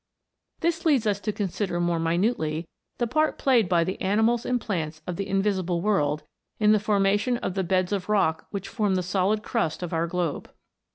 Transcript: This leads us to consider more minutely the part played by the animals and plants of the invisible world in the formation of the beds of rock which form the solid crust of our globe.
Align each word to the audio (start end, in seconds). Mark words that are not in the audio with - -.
This 0.61 0.83
leads 0.83 1.05
us 1.05 1.19
to 1.19 1.31
consider 1.31 1.79
more 1.79 1.99
minutely 1.99 2.67
the 2.97 3.05
part 3.05 3.37
played 3.37 3.69
by 3.69 3.83
the 3.83 4.01
animals 4.01 4.47
and 4.47 4.59
plants 4.59 5.03
of 5.05 5.15
the 5.15 5.27
invisible 5.27 5.79
world 5.79 6.23
in 6.59 6.71
the 6.71 6.79
formation 6.79 7.37
of 7.37 7.53
the 7.53 7.63
beds 7.63 7.91
of 7.91 8.09
rock 8.09 8.47
which 8.49 8.67
form 8.67 8.95
the 8.95 9.03
solid 9.03 9.43
crust 9.43 9.83
of 9.83 9.93
our 9.93 10.07
globe. 10.07 10.49